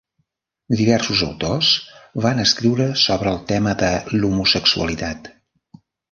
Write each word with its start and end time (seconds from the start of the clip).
Diversos 0.77 1.19
autors 1.25 1.67
van 2.25 2.41
escriure 2.43 2.87
sobre 3.01 3.33
el 3.33 3.37
tema 3.51 3.75
de 3.83 3.91
l'homosexualitat. 4.15 5.31